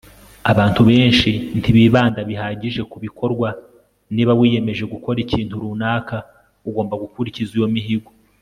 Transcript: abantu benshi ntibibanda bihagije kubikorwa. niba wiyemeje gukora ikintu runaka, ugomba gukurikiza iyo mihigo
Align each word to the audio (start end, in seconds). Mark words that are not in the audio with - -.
abantu 0.51 0.81
benshi 0.89 1.29
ntibibanda 1.59 2.19
bihagije 2.29 2.81
kubikorwa. 2.91 3.49
niba 4.15 4.31
wiyemeje 4.39 4.83
gukora 4.93 5.17
ikintu 5.25 5.53
runaka, 5.63 6.17
ugomba 6.67 6.95
gukurikiza 7.03 7.53
iyo 7.57 7.67
mihigo 7.75 8.11